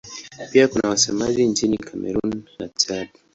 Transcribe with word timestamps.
Pia 0.51 0.67
kuna 0.67 0.89
wasemaji 0.89 1.45
nchini 1.45 1.77
Kamerun 1.77 2.43
na 2.59 2.67
Chad. 2.69 3.09